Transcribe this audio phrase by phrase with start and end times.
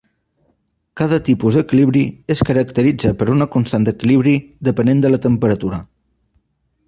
[1.01, 2.01] Cada tipus d'equilibri
[2.35, 4.35] es caracteritza per una constant d'equilibri
[4.69, 5.83] dependent de la temperatura.